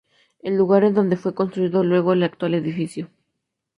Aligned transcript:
En 0.41 0.53
el 0.53 0.57
lugar 0.57 0.91
donde 0.93 1.15
fue 1.15 1.35
construido 1.35 1.83
luego 1.83 2.13
el 2.13 2.23
actual 2.23 2.55
edificio. 2.55 3.11